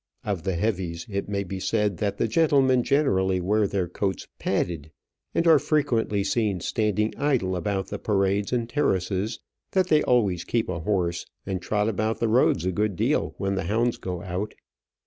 Of 0.23 0.41
the 0.41 0.55
heavies, 0.55 1.05
it 1.11 1.29
may 1.29 1.43
be 1.43 1.59
said 1.59 1.97
that 1.97 2.17
the 2.17 2.27
gentlemen 2.27 2.81
generally 2.81 3.39
wear 3.39 3.67
their 3.67 3.87
coats 3.87 4.27
padded, 4.39 4.89
are 5.35 5.59
frequently 5.59 6.23
seen 6.23 6.59
standing 6.59 7.13
idle 7.19 7.55
about 7.55 7.89
the 7.89 7.99
parades 7.99 8.51
and 8.51 8.67
terraces, 8.67 9.41
that 9.73 9.89
they 9.89 10.01
always 10.01 10.43
keep 10.43 10.69
a 10.69 10.79
horse, 10.79 11.27
and 11.45 11.61
trot 11.61 11.87
about 11.87 12.19
the 12.19 12.27
roads 12.27 12.65
a 12.65 12.71
good 12.71 12.95
deal 12.95 13.35
when 13.37 13.53
the 13.53 13.65
hounds 13.65 13.97
go 13.97 14.23
out. 14.23 14.55